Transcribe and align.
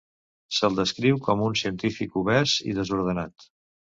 Se'l 0.59 0.77
descriu 0.79 1.19
com 1.27 1.43
un 1.49 1.59
científic 1.61 2.17
obès 2.23 2.57
i 2.71 2.75
desordenat. 2.81 3.49